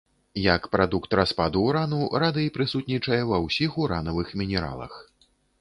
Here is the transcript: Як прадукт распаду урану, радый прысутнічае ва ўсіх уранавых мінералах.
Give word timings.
Як 0.43 0.63
прадукт 0.75 1.11
распаду 1.19 1.61
урану, 1.67 2.01
радый 2.25 2.47
прысутнічае 2.57 3.21
ва 3.33 3.41
ўсіх 3.47 3.79
уранавых 3.85 4.27
мінералах. 4.43 5.01